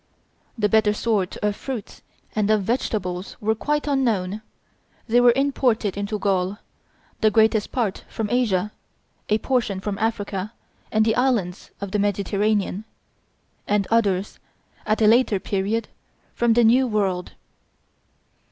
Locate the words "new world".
16.63-17.33